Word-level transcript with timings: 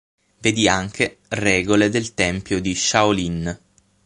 Vedi 0.39 0.67
anche: 0.67 1.19
Regole 1.27 1.89
del 1.89 2.15
Tempio 2.15 2.59
di 2.59 2.73
Shaolin. 2.73 3.59